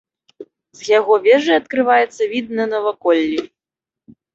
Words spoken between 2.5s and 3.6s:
на наваколлі.